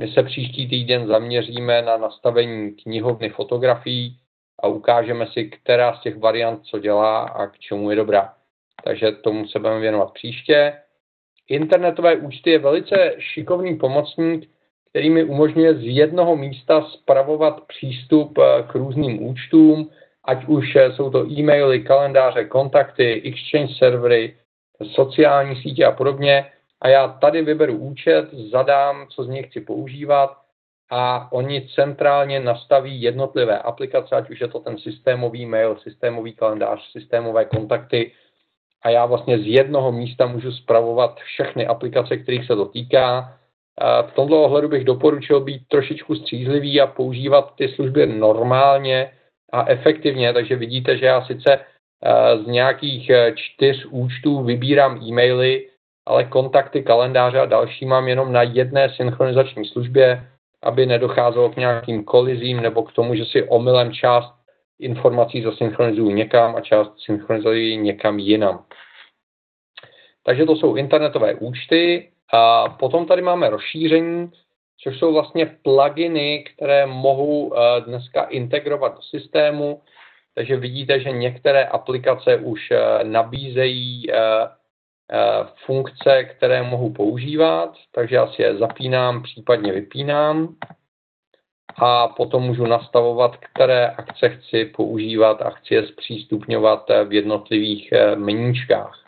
[0.00, 4.16] My se příští týden zaměříme na nastavení knihovny fotografií
[4.62, 8.37] a ukážeme si, která z těch variant co dělá a k čemu je dobrá.
[8.84, 10.72] Takže tomu se budeme věnovat příště.
[11.48, 14.50] Internetové účty je velice šikovný pomocník,
[14.90, 19.90] který mi umožňuje z jednoho místa spravovat přístup eh, k různým účtům,
[20.24, 24.36] ať už eh, jsou to e-maily, kalendáře, kontakty, exchange servery,
[24.94, 26.46] sociální sítě a podobně
[26.80, 30.36] a já tady vyberu účet, zadám, co z něj chci používat
[30.90, 36.92] a oni centrálně nastaví jednotlivé aplikace, ať už je to ten systémový mail, systémový kalendář,
[36.92, 38.12] systémové kontakty
[38.82, 43.34] a já vlastně z jednoho místa můžu spravovat všechny aplikace, kterých se to týká.
[44.06, 49.10] V tomto ohledu bych doporučil být trošičku střízlivý a používat ty služby normálně
[49.52, 55.68] a efektivně, takže vidíte, že já sice eh, z nějakých eh, čtyř účtů vybírám e-maily,
[56.06, 60.28] ale kontakty, kalendáře a další mám jenom na jedné synchronizační službě,
[60.62, 64.37] aby nedocházelo k nějakým kolizím nebo k tomu, že si omylem část
[64.80, 68.64] informací zasynchronizují někam a část synchronizují někam jinam.
[70.22, 72.10] Takže to jsou internetové účty.
[72.32, 74.30] A potom tady máme rozšíření,
[74.80, 79.82] což jsou vlastně pluginy, které mohou eh, dneska integrovat do systému.
[80.34, 84.06] Takže vidíte, že některé aplikace už eh, nabízejí
[85.12, 90.54] Eh, funkce, které mohu používat, takže já si je zapínám, případně vypínám
[91.78, 98.16] a potom můžu nastavovat, které akce chci používat a chci je zpřístupňovat v jednotlivých eh,
[98.16, 99.02] meníčkách.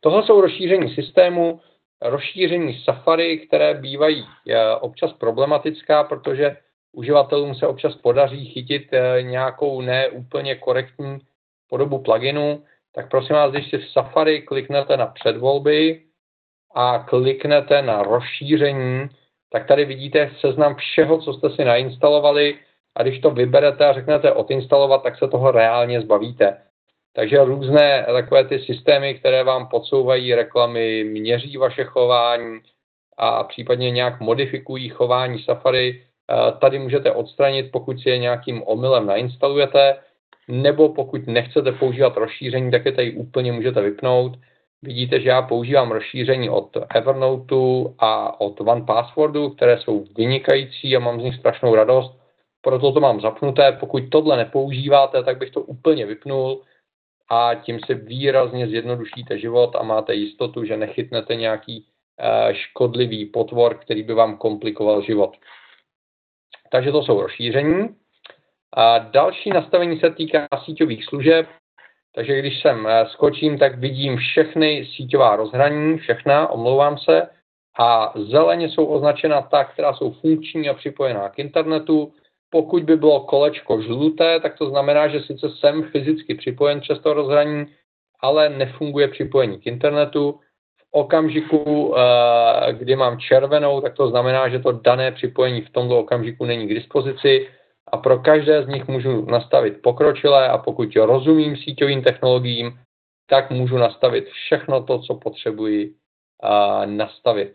[0.00, 1.60] Tohle jsou rozšíření systému,
[2.02, 6.56] rozšíření Safari, které bývají eh, občas problematická, protože
[6.92, 8.88] uživatelům se občas podaří chytit
[9.22, 11.18] nějakou neúplně korektní
[11.68, 12.62] podobu pluginu,
[12.94, 16.02] tak prosím vás, když si v Safari kliknete na předvolby
[16.74, 19.08] a kliknete na rozšíření,
[19.50, 22.58] tak tady vidíte seznam všeho, co jste si nainstalovali
[22.96, 26.56] a když to vyberete a řeknete odinstalovat, tak se toho reálně zbavíte.
[27.12, 32.60] Takže různé takové ty systémy, které vám podsouvají reklamy, měří vaše chování
[33.16, 39.06] a případně nějak modifikují chování Safari, eh, tady můžete odstranit, pokud si je nějakým omylem
[39.06, 39.96] nainstalujete
[40.48, 44.36] nebo pokud nechcete používat rozšíření, tak je tady úplně můžete vypnout.
[44.82, 47.54] Vidíte, že já používám rozšíření od Evernote
[47.98, 52.18] a od One Passwordu, které jsou vynikající a mám z nich strašnou radost.
[52.60, 53.72] Proto to mám zapnuté.
[53.72, 56.62] Pokud tohle nepoužíváte, tak bych to úplně vypnul
[57.30, 61.86] a tím si výrazně zjednodušíte život a máte jistotu, že nechytnete nějaký
[62.18, 65.36] eh, škodlivý potvor, který by vám komplikoval život.
[66.70, 67.88] Takže to jsou rozšíření.
[68.72, 71.46] A další nastavení se týká síťových služeb,
[72.18, 77.28] Takže když sem eh, skočím, tak vidím všechny síťová rozhraní, všechna, omlouvám se,
[77.78, 82.12] a zeleně jsou označena ta, která jsou funkční a připojená k internetu.
[82.50, 87.12] Pokud by bylo kolečko žluté, tak to znamená, že sice jsem fyzicky připojen přes to
[87.14, 87.66] rozhraní,
[88.20, 90.40] ale nefunguje připojení k internetu.
[90.76, 95.98] V okamžiku, eh, kdy mám červenou, tak to znamená, že to dané připojení v tomto
[95.98, 97.46] okamžiku není k dispozici
[97.92, 102.78] a pro každé z nich můžu nastavit pokročilé a pokud rozumím síťovým technologiím,
[103.30, 107.54] tak můžu nastavit všechno to, co potřebuji uh, nastavit.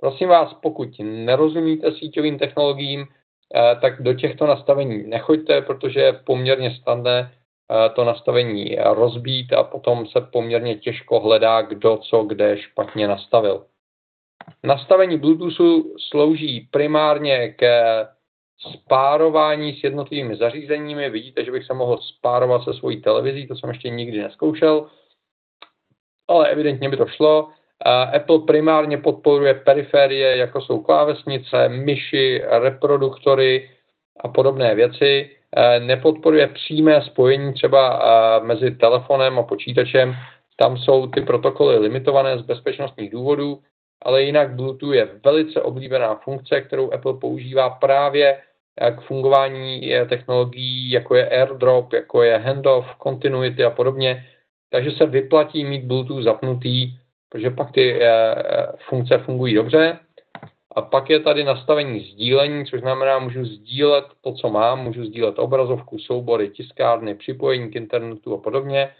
[0.00, 6.78] Prosím vás, pokud nerozumíte síťovým technologiím, uh, tak do těchto nastavení nechoďte, protože je poměrně
[6.82, 13.08] snadné uh, to nastavení rozbít a potom se poměrně těžko hledá, kdo co kde špatně
[13.08, 13.66] nastavil.
[14.62, 18.06] Nastavení Bluetoothu slouží primárně ke
[18.58, 21.10] spárování s jednotlivými zařízeními.
[21.10, 24.86] Vidíte, že bych se mohl spárovat se svojí televizí, to jsem ještě nikdy neskoušel,
[26.28, 27.48] ale evidentně by to šlo.
[28.14, 33.70] Apple primárně podporuje periférie, jako jsou klávesnice, myši, reproduktory
[34.20, 35.30] a podobné věci.
[35.78, 38.00] Nepodporuje přímé spojení třeba
[38.42, 40.14] mezi telefonem a počítačem.
[40.56, 43.62] Tam jsou ty protokoly limitované z bezpečnostních důvodů,
[44.02, 48.42] ale jinak Bluetooth je velice oblíbená funkce, kterou Apple používá právě
[48.96, 54.26] k fungování technologií, jako je AirDrop, jako je handoff, continuity a podobně.
[54.70, 58.34] Takže se vyplatí mít Bluetooth zapnutý, protože pak ty eh,
[58.88, 59.98] funkce fungují dobře.
[60.74, 65.38] A pak je tady nastavení sdílení, což znamená, můžu sdílet to, co mám, můžu sdílet
[65.38, 68.90] obrazovku, soubory, tiskárny, připojení k internetu a podobně.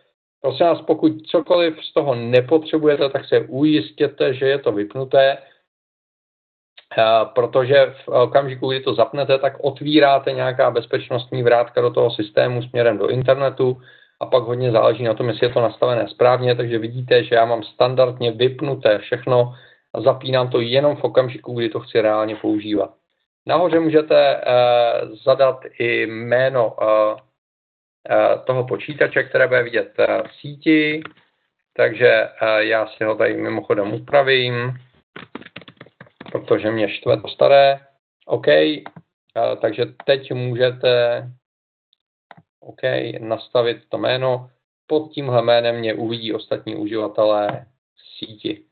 [0.40, 5.38] Prosím vás, pokud cokoliv z toho nepotřebujete, tak se ujistěte, že je to vypnuté,
[7.34, 12.98] protože v okamžiku, kdy to zapnete, tak otvíráte nějaká bezpečnostní vrátka do toho systému směrem
[12.98, 13.82] do internetu
[14.20, 17.44] a pak hodně záleží na tom, jestli je to nastavené správně, takže vidíte, že já
[17.44, 19.54] mám standardně vypnuté všechno
[19.94, 22.90] a zapínám to jenom v okamžiku, kdy to chci reálně používat.
[23.46, 30.34] Nahoře můžete uh, zadat i jméno uh, uh, toho počítače, které bude vidět uh, v
[30.40, 31.02] síti,
[31.76, 34.78] takže uh, já si ho tady mimochodem upravím
[36.32, 37.80] protože mě štve to staré.
[38.26, 38.46] OK,
[39.60, 41.22] takže teď můžete
[42.60, 42.80] OK,
[43.18, 44.50] nastavit to jméno.
[44.86, 47.66] Pod tímhle jménem mě uvidí ostatní uživatelé
[48.18, 48.64] síti.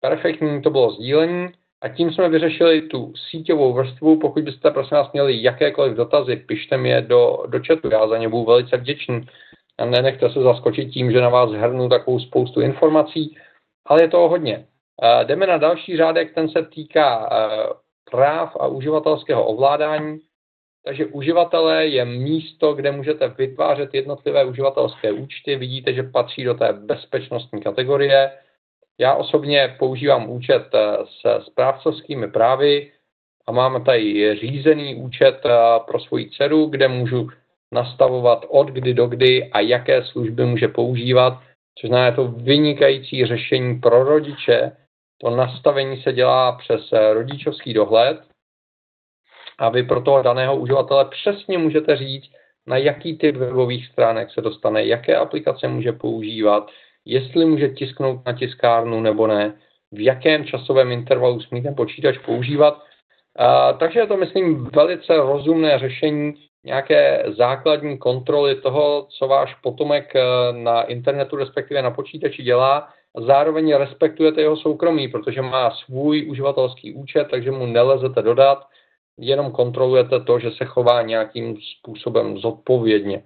[0.00, 1.48] Perfektní to bylo sdílení
[1.80, 4.18] a tím jsme vyřešili tu síťovou vrstvu.
[4.18, 8.18] Pokud byste prosím vás měli jakékoliv dotazy, pište mi je do, do chatu, já za
[8.18, 9.26] ně budu velice vděčný.
[9.78, 13.36] A nenechte se zaskočit tím, že na vás hrnu takovou spoustu informací,
[13.86, 14.66] ale je toho hodně.
[15.24, 17.28] Jdeme na další řádek, ten se týká
[18.10, 20.18] práv a uživatelského ovládání.
[20.84, 25.56] Takže uživatelé je místo, kde můžete vytvářet jednotlivé uživatelské účty.
[25.56, 28.30] Vidíte, že patří do té bezpečnostní kategorie.
[28.98, 30.62] Já osobně používám účet
[31.20, 32.92] se správcovskými právy
[33.46, 35.40] a mám tady řízený účet
[35.86, 37.28] pro svoji dceru, kde můžu
[37.72, 41.38] nastavovat od kdy do kdy a jaké služby může používat,
[41.78, 44.72] což znamená to vynikající řešení pro rodiče,
[45.22, 48.20] to nastavení se dělá přes eh, rodičovský dohled
[49.58, 52.30] a vy pro toho daného uživatele přesně můžete říct,
[52.66, 56.70] na jaký typ webových stránek se dostane, jaké aplikace může používat,
[57.04, 59.54] jestli může tisknout na tiskárnu nebo ne,
[59.92, 62.82] v jakém časovém intervalu smí ten počítač používat.
[63.36, 70.16] A, takže je to, myslím, velice rozumné řešení nějaké základní kontroly toho, co váš potomek
[70.16, 76.94] eh, na internetu, respektive na počítači dělá zároveň respektujete jeho soukromí, protože má svůj uživatelský
[76.94, 78.66] účet, takže mu nelezete dodat,
[79.18, 83.22] jenom kontrolujete to, že se chová nějakým způsobem zodpovědně.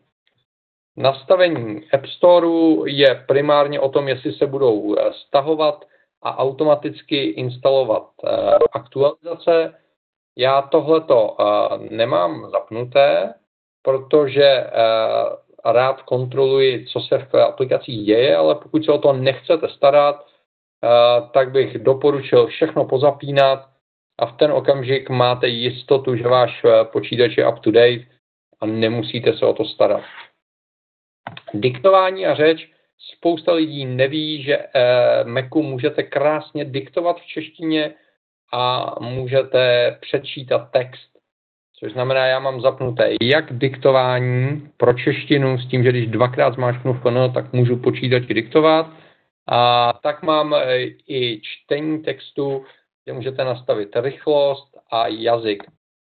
[0.97, 5.85] Nastavení App Storeu je primárně o tom, jestli se budou eh, stahovat
[6.23, 8.31] a automaticky instalovat eh,
[8.73, 9.75] aktualizace.
[10.37, 11.45] Já tohleto eh,
[11.97, 13.35] nemám zapnuté,
[13.83, 14.67] protože
[15.65, 20.27] rád kontroluji, co se v aplikacích děje, ale pokud se o to nechcete starat,
[20.85, 20.89] eh,
[21.33, 23.69] tak bych doporučil všechno pozapínat
[24.19, 28.07] a v ten okamžik máte jistotu, že váš eh, počítač je up to date
[28.61, 30.03] a nemusíte se o to starat.
[31.55, 32.71] Diktování a řeč.
[32.99, 37.95] Spousta lidí neví, že eh, Macu můžete krásně diktovat v češtině
[38.53, 41.16] a můžete přečítat text
[41.79, 46.95] Což znamená, já mám zapnuté jak diktování pro češtinu s tím, že když dvakrát zmáčknu
[46.95, 48.87] FN, tak můžu počítač diktovat.
[49.49, 52.65] A tak mám e, i čtení textu,
[53.05, 55.63] kde můžete nastavit rychlost a jazyk.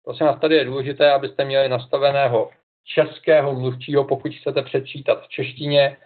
[0.04, 2.50] Prosím vás, tady je důležité, abyste měli nastaveného
[2.84, 5.96] českého mluvčího, pokud chcete přečítat v češtině,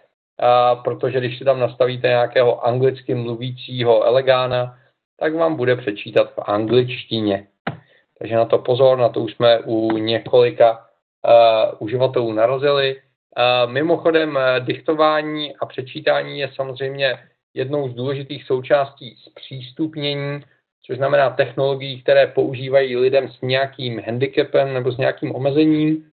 [0.83, 4.77] protože když si tam nastavíte nějakého anglicky mluvícího elegána,
[5.19, 7.47] tak vám bude přečítat v angličtině.
[8.23, 12.95] Takže na to pozor, na to už jsme u několika uh, uživatelů narazili.
[12.95, 17.19] Uh, mimochodem, diktování a přečítání je samozřejmě
[17.53, 20.41] jednou z důležitých součástí zpřístupnění,
[20.85, 26.05] což znamená technologií, které používají lidem s nějakým handicapem nebo s nějakým omezením.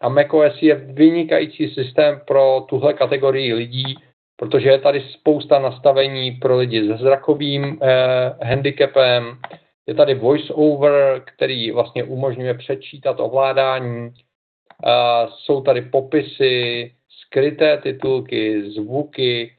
[0.00, 3.94] A macOS je vynikající systém pro tuhle kategorii lidí,
[4.36, 9.38] protože je tady spousta nastavení pro lidi se zrakovým eh, handicapem,
[9.86, 16.92] je tady voice-over, který vlastně umožňuje přečítat ovládání, eh, jsou tady popisy,
[17.26, 19.56] skryté titulky, zvuky,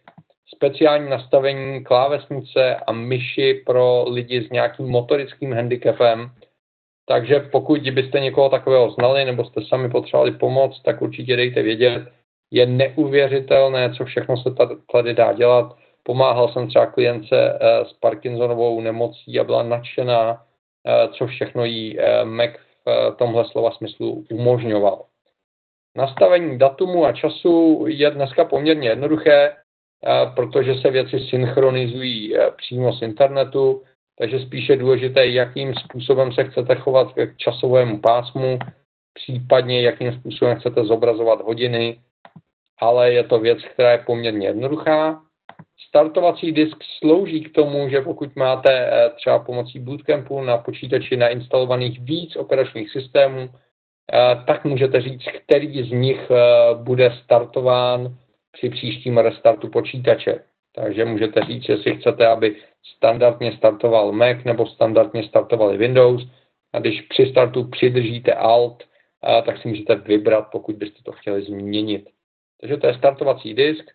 [0.55, 6.31] speciální nastavení klávesnice a myši pro lidi s nějakým motorickým handicapem.
[7.07, 12.07] Takže pokud byste někoho takového znali nebo jste sami potřebovali pomoc, tak určitě dejte vědět.
[12.51, 14.49] Je neuvěřitelné, co všechno se
[14.91, 15.75] tady dá dělat.
[16.07, 20.43] Pomáhal jsem třeba klience eh, s Parkinsonovou nemocí a byla nadšená,
[20.87, 22.51] eh, co všechno jí eh, Mac
[22.85, 25.05] v tomhle slova smyslu umožňoval.
[25.95, 29.55] Nastavení datumu a času je dneska poměrně jednoduché
[30.35, 33.83] protože se věci synchronizují přímo z internetu,
[34.17, 38.59] takže spíše důležité, jakým způsobem se chcete chovat k časovému pásmu,
[39.13, 41.99] případně jakým způsobem chcete zobrazovat hodiny,
[42.79, 45.24] ale je to věc, která je poměrně jednoduchá.
[45.87, 51.99] Startovací disk slouží k tomu, že pokud máte e, třeba pomocí bootcampu na počítači nainstalovaných
[51.99, 53.49] víc operačních systémů, e,
[54.47, 56.31] tak můžete říct, který z nich
[56.83, 58.15] bude startován
[58.51, 60.39] při příštím restartu počítače.
[60.75, 62.55] Takže můžete říct, jestli chcete, aby
[62.97, 66.27] standardně startoval Mac nebo standardně startoval Windows.
[66.73, 68.83] A když při startu přidržíte Alt,
[69.45, 72.09] tak si můžete vybrat, pokud byste to chtěli změnit.
[72.61, 73.91] Takže to je startovací disk.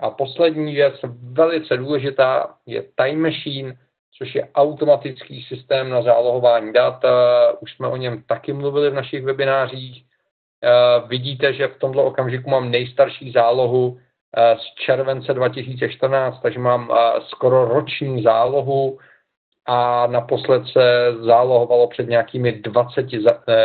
[0.00, 0.94] A poslední věc,
[1.32, 3.76] velice důležitá, je Time Machine,
[4.18, 7.04] což je automatický systém na zálohování dat.
[7.60, 10.04] Už jsme o něm taky mluvili v našich webinářích.
[10.64, 13.98] Eh, vidíte, že v tomto okamžiku mám nejstarší zálohu
[14.36, 18.98] eh, z července 2014, takže mám eh, skoro roční zálohu
[19.66, 23.06] a naposled se zálohovalo před nějakými 20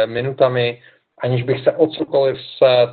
[0.06, 0.82] minutami,
[1.22, 2.38] aniž bych se o cokoliv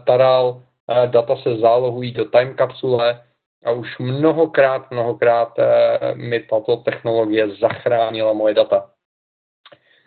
[0.03, 0.63] staral,
[1.07, 3.21] data se zálohují do time kapsule
[3.65, 5.57] a už mnohokrát, mnohokrát
[6.15, 8.91] mi tato technologie zachránila moje data.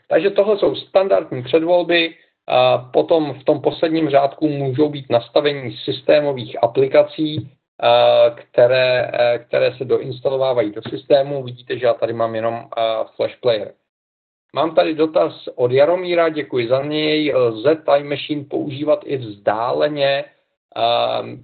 [0.07, 2.15] Takže tohle jsou standardní předvolby,
[2.47, 7.51] a potom v tom posledním řádku můžou být nastavení systémových aplikací,
[8.35, 9.11] které,
[9.47, 11.43] které se doinstalovávají do systému.
[11.43, 12.67] Vidíte, že já tady mám jenom
[13.15, 13.73] Flash Player.
[14.55, 17.33] Mám tady dotaz od Jaromíra, děkuji za něj.
[17.35, 20.23] Lze Time Machine používat i vzdáleně?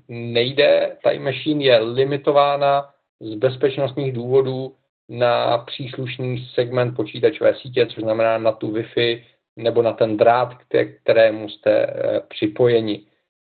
[0.07, 4.75] Nejde, Time Machine je limitována z bezpečnostních důvodů
[5.09, 9.23] na příslušný segment počítačové sítě, což znamená na tu Wi-Fi
[9.55, 10.57] nebo na ten drát,
[11.03, 13.01] kterému jste eh, připojeni.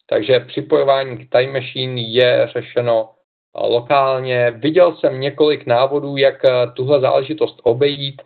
[0.07, 4.51] Takže připojování k Time Machine je řešeno eh, lokálně.
[4.51, 8.21] Viděl jsem několik návodů, jak eh, tuhle záležitost obejít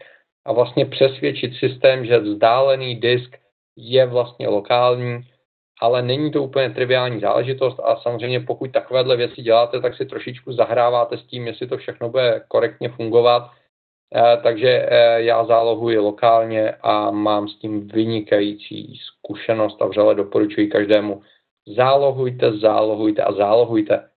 [0.46, 3.38] a vlastně přesvědčit systém, že vzdálený disk
[3.76, 5.20] je vlastně lokální,
[5.82, 10.54] ale není to úplně triviální záležitost a samozřejmě pokud takovéhle věci děláte, tak si trošičku
[10.54, 13.52] zahráváte s tím, jestli to všechno bude korektně fungovat
[14.16, 20.68] Eh, takže eh, já zálohuji lokálně a mám s tím vynikající zkušenost a vřele doporučuji
[20.68, 21.22] každému.
[21.76, 24.10] Zálohujte, zálohujte a zálohujte,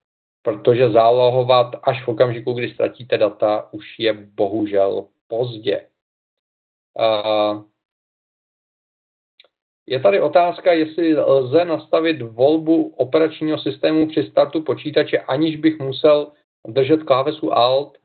[0.42, 5.86] protože zálohovat až v okamžiku, kdy ztratíte data, už je bohužel pozdě.
[9.90, 16.32] Je tady otázka, jestli lze nastavit volbu operačního systému při startu počítače, aniž bych musel
[16.68, 17.98] držet klávesu Alt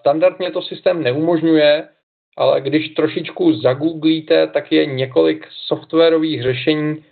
[0.00, 1.88] standardně to systém neumožňuje,
[2.36, 7.04] ale když trošičku zagooglíte, tak je několik softwarových řešení,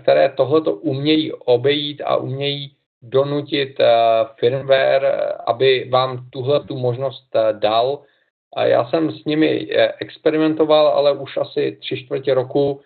[0.00, 3.80] které tohleto umějí obejít a umějí donutit
[4.38, 8.02] firmware, aby vám tuhle tu možnost dal.
[8.62, 12.80] Já jsem s nimi e, experimentoval, ale už asi tři čtvrtě roku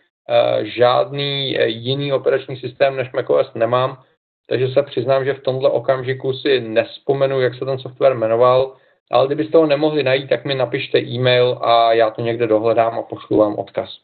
[0.62, 4.02] žádný e, jiný operační systém než macOS nemám,
[4.48, 8.76] takže se přiznám, že v tomhle okamžiku si nespomenu, jak se ten software jmenoval,
[9.10, 13.02] ale kdybyste ho nemohli najít, tak mi napište e-mail a já to někde dohledám a
[13.02, 13.98] pošlu vám odkaz.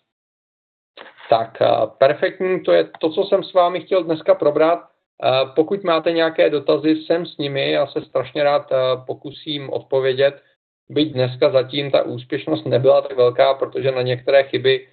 [1.31, 1.59] Tak,
[1.99, 4.81] perfektní, to je to, co jsem s vámi chtěl dneska probrat.
[5.55, 8.73] Pokud máte nějaké dotazy, jsem s nimi, já se strašně rád
[9.07, 10.43] pokusím odpovědět.
[10.89, 14.87] Byť dneska zatím ta úspěšnost nebyla tak velká, protože na některé chyby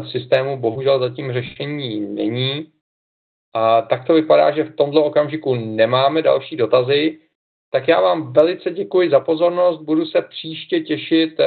[0.00, 2.66] v systému bohužel zatím řešení není
[3.56, 7.18] A tak to vypadá, že v tomto okamžiku nemáme další dotazy.
[7.70, 11.40] Tak já vám velice děkuji za pozornost, budu se příště těšit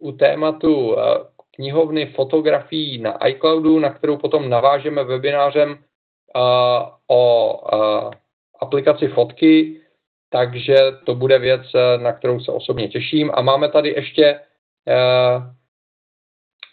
[0.00, 0.96] u tématu
[1.54, 5.78] knihovny fotografií na iCloudu, na kterou potom navážeme webinářem
[7.10, 7.52] o
[8.60, 9.80] aplikaci fotky,
[10.30, 10.76] takže
[11.06, 11.62] to bude věc,
[12.02, 13.30] na kterou se osobně těším.
[13.34, 14.40] A máme tady ještě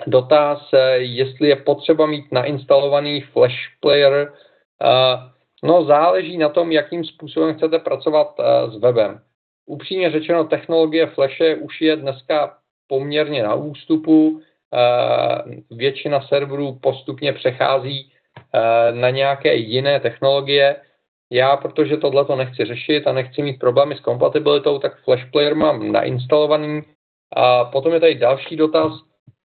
[0.07, 4.33] dotaz, jestli je potřeba mít nainstalovaný Flash Player.
[5.63, 8.27] No, záleží na tom, jakým způsobem chcete pracovat
[8.67, 9.19] s webem.
[9.65, 14.41] Upřímně řečeno, technologie Flashe už je dneska poměrně na ústupu.
[15.71, 18.11] Většina serverů postupně přechází
[18.91, 20.75] na nějaké jiné technologie.
[21.31, 25.55] Já, protože tohle to nechci řešit a nechci mít problémy s kompatibilitou, tak Flash Player
[25.55, 26.81] mám nainstalovaný.
[27.35, 28.93] A potom je tady další dotaz,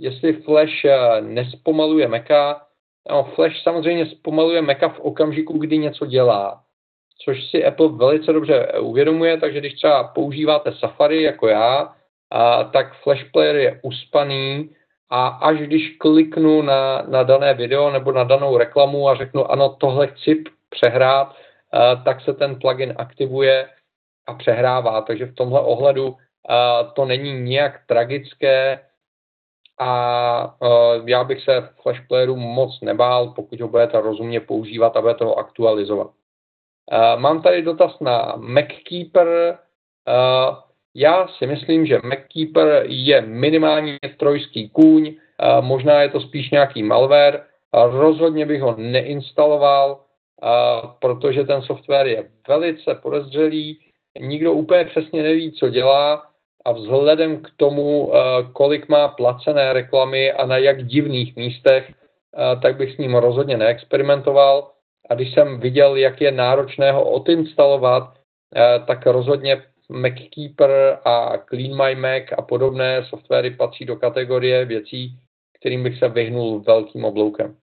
[0.01, 0.85] jestli Flash
[1.21, 2.61] nespomaluje Maca.
[3.09, 6.61] No, Flash samozřejmě zpomaluje Maca v okamžiku, kdy něco dělá,
[7.25, 11.95] což si Apple velice dobře uvědomuje, takže když třeba používáte Safari jako já,
[12.31, 14.69] a, tak Flash Player je uspaný
[15.09, 19.69] a až když kliknu na, na dané video nebo na danou reklamu a řeknu ano,
[19.79, 21.35] tohle chci přehrát,
[21.71, 23.69] a, tak se ten plugin aktivuje
[24.27, 25.01] a přehrává.
[25.01, 26.15] Takže v tomhle ohledu
[26.49, 28.79] a, to není nějak tragické
[29.81, 35.01] a a já bych se Flash Playeru moc nebál, pokud ho budete rozumně používat a
[35.01, 36.11] budete ho aktualizovat.
[36.91, 39.57] A, mám tady dotaz na MacKeeper.
[40.07, 40.63] A,
[40.95, 45.15] já si myslím, že MacKeeper je minimálně trojský kůň,
[45.61, 49.99] možná je to spíš nějaký malware, rozhodně bych ho neinstaloval,
[50.99, 53.79] protože ten software je velice podezřelý,
[54.19, 56.30] nikdo úplně přesně neví, co dělá
[56.65, 58.11] a vzhledem k tomu,
[58.53, 61.93] kolik má placené reklamy a na jak divných místech,
[62.61, 64.71] tak bych s ním rozhodně neexperimentoval.
[65.09, 68.13] A když jsem viděl, jak je náročné ho odinstalovat,
[68.87, 75.19] tak rozhodně MacKeeper a Clean My Mac a podobné softwary patří do kategorie věcí,
[75.59, 77.57] kterým bych se vyhnul velkým obloukem.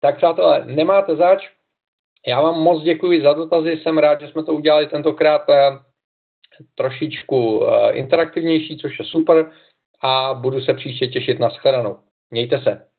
[0.00, 1.50] Tak přátelé, nemáte zač.
[2.26, 5.42] Já vám moc děkuji za dotazy, jsem rád, že jsme to udělali tentokrát
[6.74, 9.52] trošičku eh, interaktivnější, což je super
[10.02, 11.98] a budu se příště těšit na shledanou.
[12.30, 12.89] Mějte se.